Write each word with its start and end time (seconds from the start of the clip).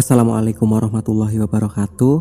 Assalamualaikum 0.00 0.64
warahmatullahi 0.64 1.44
wabarakatuh. 1.44 2.16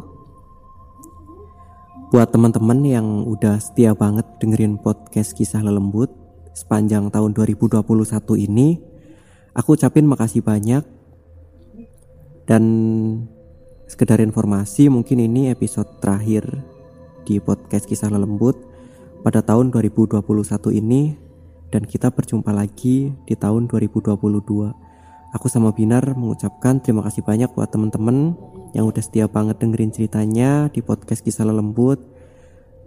Buat 2.11 2.27
teman-teman 2.27 2.83
yang 2.83 3.23
udah 3.23 3.55
setia 3.55 3.95
banget 3.95 4.27
dengerin 4.43 4.75
podcast 4.83 5.31
kisah 5.31 5.63
lelembut 5.63 6.11
sepanjang 6.51 7.07
tahun 7.07 7.31
2021 7.31 7.79
ini, 8.35 8.83
aku 9.55 9.79
ucapin 9.79 10.03
makasih 10.11 10.43
banyak. 10.43 10.83
Dan 12.43 12.63
sekedar 13.87 14.19
informasi, 14.19 14.91
mungkin 14.91 15.23
ini 15.23 15.47
episode 15.47 16.03
terakhir 16.03 16.51
di 17.23 17.39
podcast 17.39 17.87
kisah 17.87 18.11
lelembut 18.11 18.59
pada 19.23 19.39
tahun 19.39 19.71
2021 19.71 20.19
ini 20.75 21.15
dan 21.71 21.87
kita 21.87 22.11
berjumpa 22.11 22.51
lagi 22.51 23.15
di 23.23 23.39
tahun 23.39 23.71
2022. 23.71 24.88
Aku 25.29 25.45
sama 25.45 25.69
Binar 25.69 26.17
mengucapkan 26.17 26.81
terima 26.81 27.05
kasih 27.05 27.21
banyak 27.21 27.53
buat 27.53 27.69
teman-teman 27.69 28.33
yang 28.73 28.89
udah 28.89 29.01
setia 29.01 29.29
banget 29.29 29.61
dengerin 29.61 29.93
ceritanya 29.93 30.73
di 30.73 30.81
podcast 30.81 31.21
kisah 31.21 31.45
lembut 31.45 32.01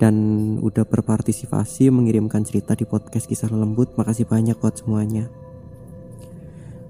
dan 0.03 0.15
udah 0.59 0.83
berpartisipasi 0.83 1.95
mengirimkan 1.95 2.43
cerita 2.43 2.75
di 2.75 2.83
podcast 2.83 3.31
kisah 3.31 3.47
lembut. 3.47 3.95
Makasih 3.95 4.27
banyak 4.27 4.59
buat 4.59 4.75
semuanya. 4.75 5.31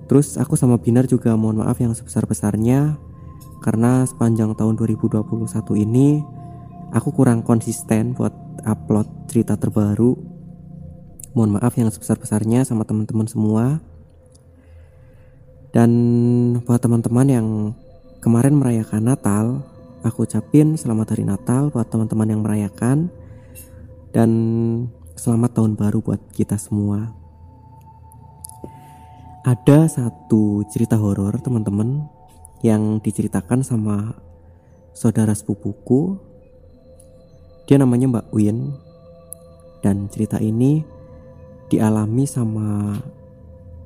Terus 0.08 0.40
aku 0.40 0.56
sama 0.56 0.80
Binar 0.80 1.04
juga 1.04 1.36
mohon 1.36 1.60
maaf 1.60 1.76
yang 1.84 1.92
sebesar-besarnya 1.92 2.96
karena 3.60 4.08
sepanjang 4.08 4.56
tahun 4.56 4.80
2021 4.80 5.20
ini 5.84 6.24
aku 6.96 7.12
kurang 7.12 7.44
konsisten 7.44 8.16
buat 8.16 8.32
upload 8.64 9.28
cerita 9.28 9.60
terbaru. 9.60 10.16
Mohon 11.36 11.60
maaf 11.60 11.76
yang 11.76 11.92
sebesar-besarnya 11.92 12.64
sama 12.64 12.88
teman-teman 12.88 13.28
semua. 13.28 13.91
Dan 15.72 15.90
buat 16.68 16.84
teman-teman 16.84 17.28
yang 17.32 17.48
kemarin 18.20 18.60
merayakan 18.60 19.08
Natal, 19.08 19.64
aku 20.04 20.28
ucapin 20.28 20.76
selamat 20.76 21.16
hari 21.16 21.24
Natal 21.24 21.72
buat 21.72 21.88
teman-teman 21.88 22.28
yang 22.28 22.44
merayakan 22.44 23.08
dan 24.12 24.30
selamat 25.16 25.56
tahun 25.56 25.72
baru 25.80 26.04
buat 26.04 26.20
kita 26.36 26.60
semua. 26.60 27.16
Ada 29.48 29.88
satu 29.88 30.60
cerita 30.68 31.00
horor 31.00 31.40
teman-teman 31.40 32.04
yang 32.60 33.00
diceritakan 33.00 33.64
sama 33.64 34.12
saudara 34.92 35.32
sepupuku. 35.32 36.20
Dia 37.64 37.80
namanya 37.80 38.20
Mbak 38.20 38.28
Win 38.36 38.76
dan 39.80 40.04
cerita 40.12 40.36
ini 40.36 40.84
dialami 41.72 42.28
sama 42.28 43.00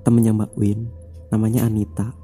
temennya 0.03 0.34
Mbak 0.34 0.55
Win 0.59 1.06
namanya 1.37 1.69
Anita. 1.69 2.17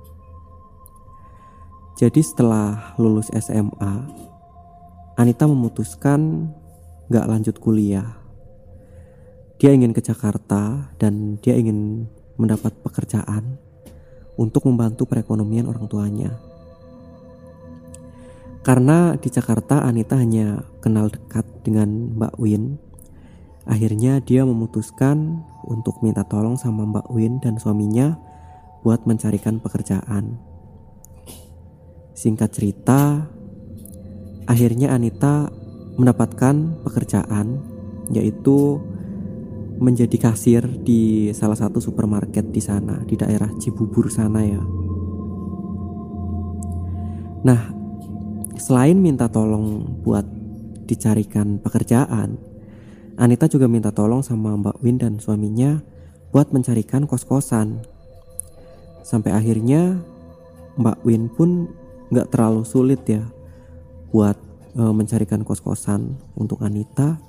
Jadi 2.00 2.24
setelah 2.24 2.96
lulus 2.96 3.28
SMA, 3.36 3.94
Anita 5.20 5.44
memutuskan 5.44 6.48
gak 7.12 7.28
lanjut 7.28 7.60
kuliah. 7.60 8.16
Dia 9.60 9.76
ingin 9.76 9.92
ke 9.92 10.00
Jakarta 10.00 10.90
dan 10.96 11.36
dia 11.44 11.54
ingin 11.54 12.08
mendapat 12.40 12.72
pekerjaan 12.80 13.60
untuk 14.40 14.64
membantu 14.64 15.04
perekonomian 15.04 15.68
orang 15.68 15.86
tuanya. 15.86 16.32
Karena 18.64 19.14
di 19.20 19.28
Jakarta 19.28 19.84
Anita 19.84 20.16
hanya 20.16 20.64
kenal 20.80 21.12
dekat 21.12 21.44
dengan 21.60 22.16
Mbak 22.16 22.34
Win, 22.40 22.80
akhirnya 23.68 24.24
dia 24.24 24.48
memutuskan 24.48 25.44
untuk 25.68 26.00
minta 26.00 26.24
tolong 26.24 26.56
sama 26.56 26.88
Mbak 26.88 27.06
Win 27.12 27.38
dan 27.44 27.60
suaminya 27.60 28.31
buat 28.82 29.06
mencarikan 29.06 29.62
pekerjaan. 29.62 30.36
Singkat 32.12 32.50
cerita, 32.52 33.30
akhirnya 34.46 34.92
Anita 34.92 35.48
mendapatkan 35.96 36.82
pekerjaan 36.82 37.62
yaitu 38.10 38.82
menjadi 39.82 40.30
kasir 40.30 40.62
di 40.86 41.34
salah 41.34 41.58
satu 41.58 41.82
supermarket 41.82 42.54
di 42.54 42.62
sana, 42.62 43.02
di 43.02 43.18
daerah 43.18 43.50
Cibubur 43.58 44.06
sana 44.12 44.40
ya. 44.46 44.62
Nah, 47.42 47.62
selain 48.54 49.02
minta 49.02 49.26
tolong 49.26 49.82
buat 50.06 50.22
dicarikan 50.86 51.58
pekerjaan, 51.58 52.38
Anita 53.18 53.50
juga 53.50 53.66
minta 53.66 53.90
tolong 53.90 54.22
sama 54.22 54.54
Mbak 54.54 54.76
Win 54.86 55.02
dan 55.02 55.18
suaminya 55.18 55.82
buat 56.30 56.54
mencarikan 56.54 57.04
kos-kosan 57.04 57.82
sampai 59.02 59.34
akhirnya 59.34 59.98
Mbak 60.78 60.98
Win 61.04 61.28
pun 61.28 61.68
nggak 62.08 62.32
terlalu 62.32 62.64
sulit 62.64 63.04
ya 63.04 63.24
buat 64.12 64.36
e, 64.76 64.82
mencarikan 64.82 65.44
kos-kosan 65.44 66.16
untuk 66.36 66.62
Anita. 66.64 67.20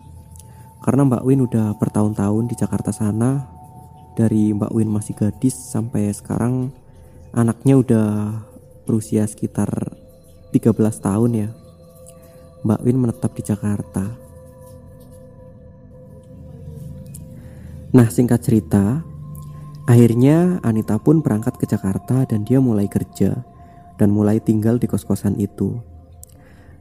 Karena 0.84 1.08
Mbak 1.08 1.24
Win 1.24 1.44
udah 1.48 1.76
bertahun-tahun 1.80 2.52
di 2.52 2.56
Jakarta 2.60 2.92
sana 2.92 3.48
dari 4.20 4.52
Mbak 4.52 4.72
Win 4.76 4.92
masih 4.92 5.16
gadis 5.16 5.56
sampai 5.56 6.12
sekarang 6.12 6.72
anaknya 7.32 7.80
udah 7.80 8.10
berusia 8.84 9.24
sekitar 9.24 9.96
13 10.52 10.76
tahun 11.00 11.32
ya. 11.34 11.50
Mbak 12.64 12.82
Win 12.84 12.98
menetap 13.00 13.32
di 13.36 13.44
Jakarta. 13.44 14.06
Nah 17.94 18.08
singkat 18.10 18.42
cerita 18.42 19.13
Akhirnya 19.84 20.64
Anita 20.64 20.96
pun 20.96 21.20
berangkat 21.20 21.60
ke 21.60 21.68
Jakarta 21.68 22.24
dan 22.24 22.48
dia 22.48 22.64
mulai 22.64 22.88
kerja 22.88 23.44
dan 24.00 24.16
mulai 24.16 24.40
tinggal 24.40 24.80
di 24.80 24.88
kos-kosan 24.88 25.36
itu. 25.36 25.76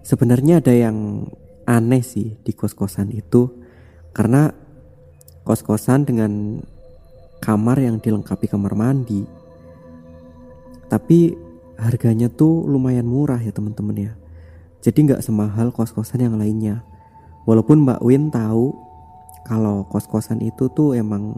Sebenarnya 0.07 0.63
ada 0.63 0.71
yang 0.71 1.27
aneh 1.67 2.03
sih 2.03 2.39
di 2.43 2.55
kos-kosan 2.55 3.11
itu 3.11 3.51
karena 4.15 4.55
kos-kosan 5.43 6.07
dengan 6.07 6.63
kamar 7.43 7.83
yang 7.83 7.99
dilengkapi 7.99 8.47
kamar 8.47 8.79
mandi. 8.79 9.27
Tapi 10.87 11.35
harganya 11.83 12.31
tuh 12.31 12.63
lumayan 12.71 13.07
murah 13.07 13.43
ya 13.43 13.51
teman-teman 13.51 13.99
ya. 13.99 14.13
Jadi 14.83 15.11
nggak 15.11 15.23
semahal 15.27 15.75
kos-kosan 15.75 16.23
yang 16.23 16.39
lainnya. 16.39 16.87
Walaupun 17.51 17.83
Mbak 17.83 18.01
Win 18.07 18.31
tahu 18.31 18.71
kalau 19.43 19.91
kos-kosan 19.91 20.39
itu 20.39 20.71
tuh 20.71 20.95
emang 20.95 21.35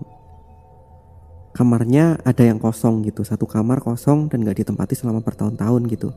kamarnya 1.54 2.19
ada 2.26 2.42
yang 2.42 2.59
kosong 2.59 3.06
gitu. 3.06 3.22
Satu 3.22 3.47
kamar 3.47 3.78
kosong 3.81 4.26
dan 4.26 4.42
gak 4.42 4.66
ditempati 4.66 4.98
selama 4.98 5.22
bertahun-tahun 5.22 5.82
gitu. 5.88 6.10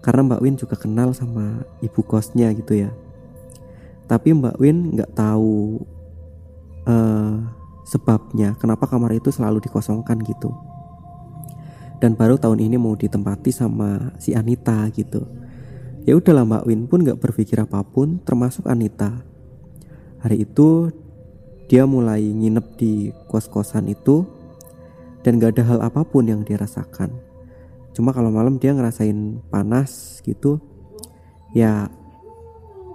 Karena 0.00 0.24
Mbak 0.24 0.40
Win 0.40 0.56
juga 0.56 0.80
kenal 0.80 1.12
sama 1.12 1.60
ibu 1.84 2.00
kosnya 2.00 2.48
gitu 2.56 2.72
ya. 2.72 2.90
Tapi 4.08 4.32
Mbak 4.32 4.56
Win 4.56 4.96
nggak 4.96 5.12
tahu 5.12 5.84
uh, 6.88 7.36
sebabnya 7.84 8.56
kenapa 8.56 8.88
kamar 8.88 9.12
itu 9.12 9.28
selalu 9.28 9.60
dikosongkan 9.60 10.18
gitu. 10.24 10.50
Dan 12.00 12.16
baru 12.16 12.40
tahun 12.40 12.64
ini 12.64 12.80
mau 12.80 12.96
ditempati 12.96 13.52
sama 13.52 14.16
si 14.16 14.32
Anita 14.32 14.88
gitu. 14.96 15.28
Ya 16.08 16.16
udahlah 16.16 16.48
Mbak 16.48 16.64
Win 16.64 16.80
pun 16.88 17.04
nggak 17.04 17.20
berpikir 17.20 17.60
apa 17.60 17.84
pun 17.84 18.24
termasuk 18.24 18.64
Anita. 18.72 19.20
Hari 20.24 20.48
itu 20.48 20.88
dia 21.68 21.84
mulai 21.84 22.24
nginep 22.24 22.66
di 22.80 23.12
kos-kosan 23.28 23.92
itu 23.92 24.39
dan 25.20 25.36
gak 25.36 25.56
ada 25.58 25.64
hal 25.66 25.78
apa 25.84 26.00
pun 26.04 26.24
yang 26.24 26.40
dia 26.44 26.56
rasakan. 26.56 27.12
Cuma 27.92 28.14
kalau 28.14 28.32
malam 28.32 28.56
dia 28.56 28.72
ngerasain 28.72 29.42
panas 29.50 30.22
gitu 30.24 30.62
ya 31.52 31.90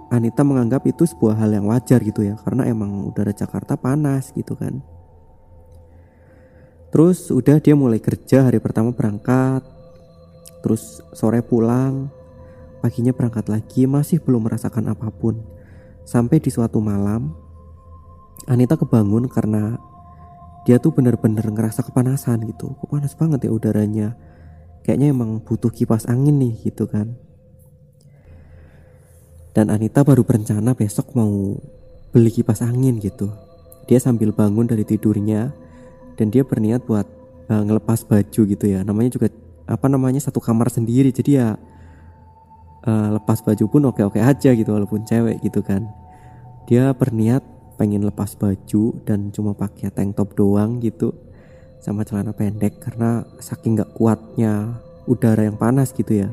Anita 0.06 0.46
menganggap 0.46 0.86
itu 0.86 1.02
sebuah 1.02 1.34
hal 1.34 1.50
yang 1.50 1.66
wajar 1.66 1.98
gitu 1.98 2.22
ya 2.22 2.38
karena 2.38 2.62
emang 2.70 3.04
udara 3.10 3.34
Jakarta 3.34 3.74
panas 3.74 4.30
gitu 4.32 4.54
kan. 4.54 4.80
Terus 6.94 7.28
udah 7.34 7.58
dia 7.58 7.74
mulai 7.74 7.98
kerja 7.98 8.46
hari 8.46 8.62
pertama 8.62 8.94
berangkat 8.94 9.66
terus 10.62 11.02
sore 11.14 11.42
pulang 11.42 12.10
paginya 12.82 13.14
berangkat 13.14 13.50
lagi 13.50 13.86
masih 13.86 14.22
belum 14.22 14.46
merasakan 14.46 14.94
apa 14.94 15.10
pun. 15.10 15.42
Sampai 16.06 16.38
di 16.38 16.54
suatu 16.54 16.78
malam 16.78 17.34
Anita 18.46 18.78
kebangun 18.78 19.26
karena 19.26 19.74
dia 20.66 20.82
tuh 20.82 20.90
bener-bener 20.90 21.46
ngerasa 21.46 21.86
kepanasan 21.86 22.42
gitu. 22.50 22.74
Kok 22.74 22.90
panas 22.90 23.14
banget 23.14 23.46
ya 23.46 23.54
udaranya? 23.54 24.18
Kayaknya 24.82 25.14
emang 25.14 25.38
butuh 25.46 25.70
kipas 25.70 26.10
angin 26.10 26.42
nih 26.42 26.58
gitu 26.66 26.90
kan. 26.90 27.14
Dan 29.54 29.70
Anita 29.70 30.02
baru 30.02 30.26
berencana 30.26 30.74
besok 30.74 31.14
mau 31.14 31.54
beli 32.10 32.34
kipas 32.34 32.66
angin 32.66 32.98
gitu. 32.98 33.30
Dia 33.86 34.02
sambil 34.02 34.34
bangun 34.34 34.66
dari 34.66 34.82
tidurnya 34.82 35.54
dan 36.18 36.34
dia 36.34 36.42
berniat 36.42 36.82
buat 36.82 37.06
uh, 37.46 37.62
ngelepas 37.62 38.02
baju 38.02 38.42
gitu 38.50 38.66
ya. 38.66 38.82
Namanya 38.82 39.14
juga 39.14 39.30
apa 39.70 39.86
namanya 39.86 40.18
satu 40.18 40.42
kamar 40.42 40.66
sendiri. 40.74 41.14
Jadi 41.14 41.38
ya 41.38 41.54
uh, 42.90 43.08
lepas 43.14 43.38
baju 43.38 43.64
pun 43.70 43.82
oke-oke 43.86 44.18
aja 44.18 44.50
gitu 44.50 44.66
walaupun 44.74 45.06
cewek 45.06 45.46
gitu 45.46 45.62
kan. 45.62 45.86
Dia 46.66 46.90
berniat 46.90 47.55
pengen 47.76 48.04
lepas 48.04 48.32
baju 48.36 48.96
dan 49.04 49.28
cuma 49.30 49.52
pakai 49.52 49.92
tank 49.92 50.16
top 50.16 50.32
doang 50.36 50.80
gitu 50.80 51.12
sama 51.78 52.02
celana 52.02 52.32
pendek 52.32 52.80
karena 52.80 53.22
saking 53.38 53.76
nggak 53.78 53.92
kuatnya 53.94 54.80
udara 55.06 55.46
yang 55.46 55.60
panas 55.60 55.92
gitu 55.92 56.26
ya. 56.26 56.28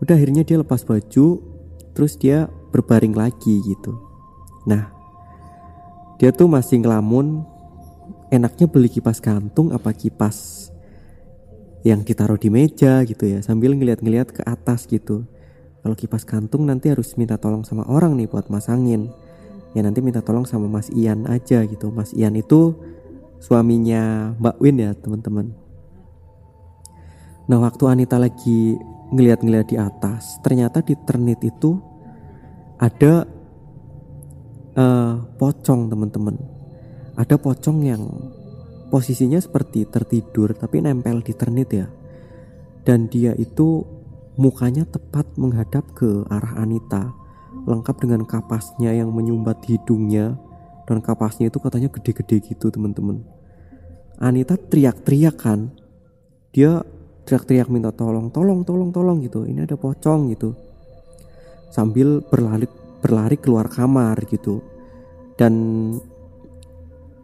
Udah 0.00 0.16
akhirnya 0.16 0.42
dia 0.42 0.58
lepas 0.58 0.82
baju 0.86 1.42
terus 1.92 2.16
dia 2.16 2.48
berbaring 2.72 3.12
lagi 3.12 3.60
gitu. 3.62 3.92
Nah 4.64 4.88
dia 6.16 6.30
tuh 6.30 6.46
masih 6.46 6.80
ngelamun 6.80 7.42
enaknya 8.32 8.70
beli 8.70 8.88
kipas 8.88 9.20
gantung 9.20 9.74
apa 9.74 9.92
kipas 9.92 10.70
yang 11.82 12.06
ditaruh 12.06 12.38
di 12.38 12.48
meja 12.48 13.02
gitu 13.02 13.26
ya 13.26 13.42
sambil 13.42 13.74
ngeliat-ngeliat 13.74 14.30
ke 14.30 14.42
atas 14.46 14.86
gitu. 14.86 15.26
Kalau 15.82 15.98
kipas 15.98 16.22
gantung 16.22 16.70
nanti 16.70 16.94
harus 16.94 17.18
minta 17.18 17.34
tolong 17.34 17.66
sama 17.66 17.82
orang 17.90 18.14
nih 18.14 18.30
buat 18.30 18.46
masangin 18.46 19.10
ya 19.72 19.80
nanti 19.80 20.04
minta 20.04 20.20
tolong 20.20 20.44
sama 20.44 20.68
Mas 20.68 20.92
Ian 20.92 21.24
aja 21.28 21.64
gitu. 21.64 21.88
Mas 21.92 22.12
Ian 22.12 22.36
itu 22.36 22.76
suaminya 23.40 24.32
Mbak 24.38 24.56
Win 24.60 24.76
ya 24.78 24.90
teman-teman. 24.94 25.52
Nah 27.48 27.58
waktu 27.58 27.84
Anita 27.90 28.16
lagi 28.20 28.78
ngeliat-ngeliat 29.12 29.66
di 29.68 29.76
atas 29.76 30.40
ternyata 30.40 30.80
di 30.80 30.96
ternit 31.04 31.42
itu 31.44 31.76
ada 32.78 33.26
uh, 34.76 35.14
pocong 35.36 35.90
teman-teman. 35.90 36.36
Ada 37.12 37.36
pocong 37.36 37.78
yang 37.84 38.02
posisinya 38.88 39.40
seperti 39.40 39.84
tertidur 39.88 40.56
tapi 40.56 40.80
nempel 40.80 41.20
di 41.20 41.32
ternit 41.36 41.68
ya. 41.72 41.86
Dan 42.82 43.06
dia 43.06 43.36
itu 43.38 43.84
mukanya 44.34 44.88
tepat 44.88 45.28
menghadap 45.36 45.92
ke 45.92 46.24
arah 46.26 46.56
Anita 46.56 47.21
lengkap 47.66 47.96
dengan 48.02 48.22
kapasnya 48.26 48.92
yang 48.92 49.12
menyumbat 49.12 49.62
hidungnya. 49.66 50.36
Dan 50.82 50.98
kapasnya 50.98 51.48
itu 51.48 51.62
katanya 51.62 51.88
gede-gede 51.88 52.42
gitu 52.42 52.68
teman-teman. 52.68 53.22
Anita 54.18 54.58
teriak-teriak 54.58 55.36
kan? 55.38 55.70
Dia 56.50 56.82
teriak-teriak 57.22 57.70
minta 57.70 57.94
tolong 57.94 58.28
tolong 58.34 58.66
tolong 58.66 58.90
tolong 58.90 59.22
gitu. 59.22 59.46
Ini 59.46 59.64
ada 59.64 59.78
pocong 59.78 60.34
gitu. 60.34 60.58
Sambil 61.70 62.20
berlari 62.20 62.66
berlari 62.98 63.38
keluar 63.38 63.70
kamar 63.70 64.18
gitu. 64.26 64.60
Dan 65.38 65.54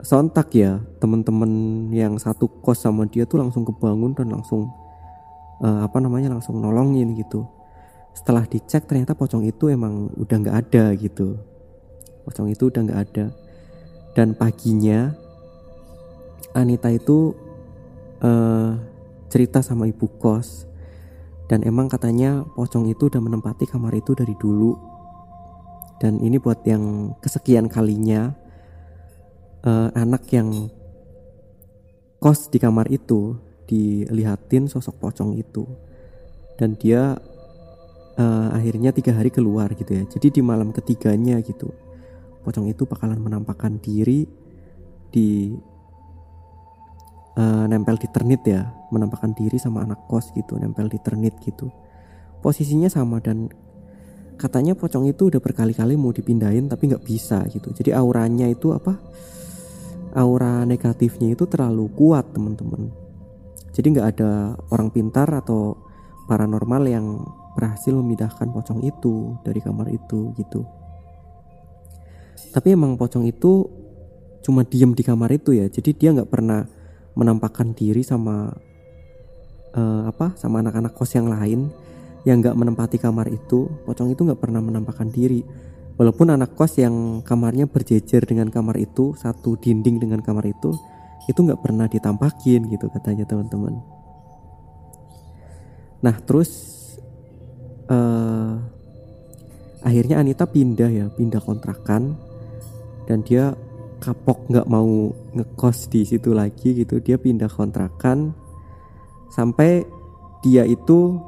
sontak 0.03 0.55
ya 0.55 0.79
teman-teman 1.03 1.51
yang 1.91 2.15
satu 2.17 2.47
kos 2.63 2.87
sama 2.87 3.11
dia 3.11 3.27
tuh 3.27 3.43
langsung 3.43 3.67
kebangun 3.67 4.15
dan 4.15 4.31
langsung 4.31 4.71
uh, 5.63 5.83
apa 5.83 5.99
namanya 5.99 6.39
langsung 6.39 6.63
nolongin 6.63 7.19
gitu 7.19 7.47
setelah 8.19 8.43
dicek 8.51 8.91
ternyata 8.91 9.15
pocong 9.15 9.47
itu 9.47 9.71
emang 9.71 10.11
udah 10.19 10.37
nggak 10.43 10.59
ada 10.67 10.91
gitu. 10.99 11.39
Pocong 12.27 12.51
itu 12.51 12.67
udah 12.67 12.83
nggak 12.83 13.03
ada. 13.07 13.27
Dan 14.19 14.35
paginya 14.35 15.15
Anita 16.51 16.91
itu 16.91 17.31
uh, 18.19 18.75
cerita 19.31 19.63
sama 19.63 19.87
ibu 19.87 20.11
kos. 20.19 20.67
Dan 21.47 21.63
emang 21.63 21.87
katanya 21.87 22.43
pocong 22.59 22.91
itu 22.91 23.07
udah 23.07 23.23
menempati 23.23 23.71
kamar 23.71 23.95
itu 23.95 24.19
dari 24.19 24.35
dulu. 24.35 24.75
Dan 26.03 26.19
ini 26.19 26.43
buat 26.43 26.67
yang 26.67 27.15
kesekian 27.23 27.71
kalinya 27.71 28.35
uh, 29.63 29.95
anak 29.95 30.27
yang 30.35 30.67
kos 32.19 32.51
di 32.51 32.59
kamar 32.59 32.91
itu 32.91 33.39
dilihatin 33.71 34.67
sosok 34.67 34.99
pocong 34.99 35.39
itu. 35.39 35.63
Dan 36.59 36.75
dia 36.75 37.15
uh, 38.19 38.49
akhirnya 38.53 38.91
tiga 38.91 39.15
hari 39.15 39.31
keluar 39.31 39.73
gitu 39.73 39.95
ya. 39.95 40.05
Jadi 40.05 40.39
di 40.39 40.43
malam 40.43 40.75
ketiganya 40.75 41.39
gitu 41.41 41.71
pocong 42.43 42.71
itu 42.71 42.89
bakalan 42.89 43.21
menampakkan 43.21 43.77
diri 43.77 44.25
di 45.13 45.53
uh, 47.39 47.65
nempel 47.71 47.97
di 47.97 48.09
ternit 48.11 48.43
ya. 48.45 48.67
Menampakkan 48.91 49.33
diri 49.37 49.57
sama 49.57 49.85
anak 49.85 50.09
kos 50.11 50.35
gitu 50.35 50.59
nempel 50.59 50.91
di 50.91 50.99
ternit 51.01 51.39
gitu. 51.45 51.71
Posisinya 52.43 52.91
sama 52.91 53.19
dan 53.23 53.51
katanya 54.39 54.79
pocong 54.79 55.11
itu 55.11 55.35
udah 55.35 55.43
berkali-kali 55.43 55.99
mau 55.99 56.15
dipindahin 56.15 56.71
tapi 56.71 56.91
nggak 56.91 57.05
bisa 57.05 57.45
gitu. 57.51 57.71
Jadi 57.75 57.95
auranya 57.95 58.47
itu 58.47 58.73
apa? 58.75 58.97
Aura 60.17 60.65
negatifnya 60.65 61.37
itu 61.37 61.45
terlalu 61.45 61.91
kuat 61.93 62.33
teman-teman. 62.33 62.89
Jadi 63.77 63.87
nggak 63.93 64.09
ada 64.17 64.57
orang 64.73 64.89
pintar 64.89 65.29
atau 65.31 65.88
paranormal 66.29 66.85
yang 66.87 67.25
berhasil 67.57 67.91
memindahkan 67.91 68.53
pocong 68.53 68.85
itu 68.85 69.35
dari 69.43 69.59
kamar 69.65 69.89
itu 69.89 70.37
gitu. 70.37 70.69
Tapi 72.53 72.77
emang 72.77 72.95
pocong 73.01 73.27
itu 73.27 73.67
cuma 74.45 74.63
diem 74.63 74.95
di 74.95 75.03
kamar 75.03 75.35
itu 75.35 75.53
ya 75.53 75.67
jadi 75.69 75.91
dia 75.93 76.11
nggak 76.15 76.31
pernah 76.31 76.65
menampakkan 77.19 77.75
diri 77.75 78.07
sama 78.07 78.49
uh, 79.75 80.03
apa 80.07 80.39
sama 80.39 80.63
anak-anak 80.63 80.95
kos 80.95 81.19
yang 81.19 81.29
lain 81.29 81.69
yang 82.29 82.45
nggak 82.45 82.57
menempati 82.57 83.01
kamar 83.01 83.33
itu. 83.33 83.73
Pocong 83.89 84.13
itu 84.13 84.21
nggak 84.23 84.41
pernah 84.41 84.61
menampakkan 84.61 85.09
diri. 85.09 85.41
Walaupun 85.99 86.31
anak 86.31 86.55
kos 86.55 86.79
yang 86.79 87.27
kamarnya 87.27 87.67
berjejer 87.67 88.23
dengan 88.23 88.53
kamar 88.53 88.79
itu, 88.79 89.19
satu 89.19 89.59
dinding 89.59 89.99
dengan 89.99 90.23
kamar 90.23 90.47
itu, 90.47 90.71
itu 91.27 91.39
nggak 91.43 91.59
pernah 91.59 91.91
ditampakin 91.91 92.71
gitu 92.71 92.87
katanya 92.93 93.27
teman-teman. 93.27 93.98
Nah 96.05 96.17
terus 96.23 96.51
uh, 97.91 98.55
akhirnya 99.83 100.23
Anita 100.23 100.47
pindah 100.47 100.91
ya, 100.91 101.07
pindah 101.11 101.43
kontrakan. 101.43 102.15
Dan 103.09 103.25
dia 103.25 103.57
kapok 103.99 104.53
nggak 104.53 104.69
mau 104.69 105.11
ngekos 105.33 105.89
di 105.89 106.05
situ 106.05 106.37
lagi 106.37 106.77
gitu, 106.77 107.01
dia 107.01 107.17
pindah 107.17 107.49
kontrakan 107.49 108.37
sampai 109.33 109.83
dia 110.45 110.63
itu 110.69 111.19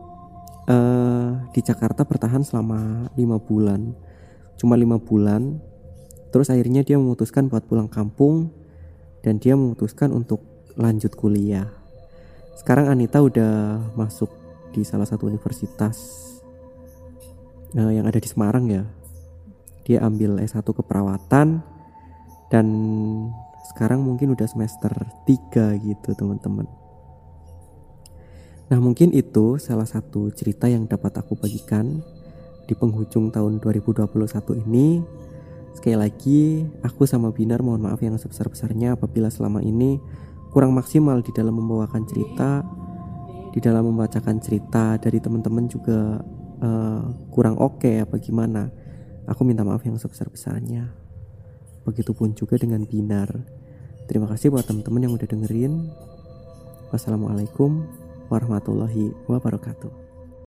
uh, 0.69 1.40
di 1.50 1.61
Jakarta 1.64 2.04
bertahan 2.04 2.45
selama 2.45 3.11
lima 3.16 3.40
bulan. 3.40 3.97
Cuma 4.61 4.76
lima 4.76 5.00
bulan. 5.00 5.56
Terus 6.30 6.52
akhirnya 6.52 6.87
dia 6.87 6.95
memutuskan 6.95 7.50
buat 7.50 7.66
pulang 7.66 7.90
kampung 7.90 8.54
dan 9.25 9.42
dia 9.42 9.59
memutuskan 9.59 10.14
untuk 10.14 10.45
lanjut 10.78 11.16
kuliah. 11.18 11.66
Sekarang 12.54 12.87
Anita 12.92 13.18
udah 13.18 13.83
masuk 13.99 14.30
di 14.71 14.87
salah 14.87 15.07
satu 15.07 15.27
universitas 15.27 15.97
uh, 17.75 17.93
yang 17.93 18.07
ada 18.07 18.19
di 18.19 18.29
Semarang 18.31 18.67
ya. 18.71 18.85
Dia 19.87 20.07
ambil 20.07 20.39
S1 20.39 20.62
keperawatan 20.62 21.62
dan 22.50 22.67
sekarang 23.71 24.03
mungkin 24.03 24.35
udah 24.35 24.47
semester 24.47 24.91
3 25.27 25.79
gitu 25.83 26.11
teman-teman. 26.15 26.67
Nah 28.71 28.79
mungkin 28.79 29.11
itu 29.11 29.59
salah 29.59 29.87
satu 29.87 30.31
cerita 30.31 30.71
yang 30.71 30.87
dapat 30.87 31.19
aku 31.19 31.35
bagikan 31.35 32.03
di 32.71 32.75
penghujung 32.79 33.35
tahun 33.35 33.59
2021 33.59 34.07
ini. 34.67 35.03
Sekali 35.75 35.97
lagi 35.99 36.62
aku 36.83 37.03
sama 37.07 37.35
Binar 37.35 37.62
mohon 37.67 37.83
maaf 37.83 37.99
yang 37.99 38.15
sebesar-besarnya 38.15 38.95
apabila 38.95 39.27
selama 39.27 39.59
ini 39.62 39.99
kurang 40.55 40.75
maksimal 40.75 41.19
di 41.23 41.31
dalam 41.35 41.59
membawakan 41.59 42.07
cerita 42.07 42.62
di 43.50 43.59
dalam 43.59 43.90
membacakan 43.90 44.38
cerita 44.38 44.95
dari 44.99 45.19
teman-teman 45.19 45.66
juga 45.66 46.23
uh, 46.62 47.02
kurang 47.35 47.59
oke 47.59 47.83
okay, 47.83 48.02
apa 48.02 48.19
gimana. 48.19 48.71
Aku 49.30 49.47
minta 49.47 49.62
maaf 49.62 49.83
yang 49.87 49.99
sebesar-besarnya. 49.99 50.90
Begitupun 51.87 52.35
juga 52.35 52.59
dengan 52.59 52.83
Binar. 52.83 53.30
Terima 54.11 54.26
kasih 54.26 54.50
buat 54.50 54.66
teman-teman 54.66 55.07
yang 55.07 55.14
udah 55.14 55.28
dengerin. 55.30 55.87
Wassalamualaikum 56.90 57.87
warahmatullahi 58.26 59.14
wabarakatuh 59.30 60.10